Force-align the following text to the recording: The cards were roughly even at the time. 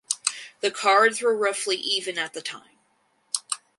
The 0.61 0.71
cards 0.71 1.21
were 1.21 1.37
roughly 1.37 1.75
even 1.75 2.17
at 2.17 2.33
the 2.33 2.41
time. 2.41 2.79